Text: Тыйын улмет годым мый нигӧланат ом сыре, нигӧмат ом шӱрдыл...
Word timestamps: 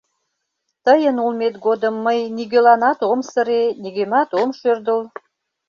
Тыйын 0.85 1.17
улмет 1.25 1.55
годым 1.65 1.95
мый 2.05 2.19
нигӧланат 2.35 2.99
ом 3.11 3.19
сыре, 3.29 3.63
нигӧмат 3.81 4.29
ом 4.41 4.49
шӱрдыл... 4.59 5.01